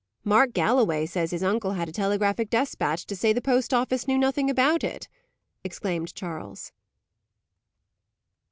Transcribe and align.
"Mark 0.23 0.53
Galloway 0.53 1.05
says 1.05 1.29
his 1.29 1.43
uncle 1.43 1.73
had 1.73 1.87
a 1.87 1.91
telegraphic 1.91 2.49
despatch, 2.49 3.05
to 3.05 3.15
say 3.15 3.31
the 3.33 3.39
post 3.39 3.71
office 3.71 4.07
knew 4.07 4.17
nothing 4.17 4.49
about 4.49 4.83
it," 4.83 5.07
exclaimed 5.63 6.15
Charles. 6.15 6.71